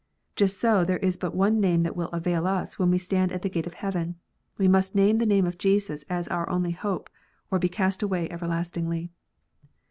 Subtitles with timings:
[0.35, 3.43] Just so there is but one name that will avail us when we stand at
[3.43, 4.15] the gate of heaven:
[4.57, 7.07] we must name the name of Jesus as our only hope,
[7.51, 9.11] or be cast away everlastingly.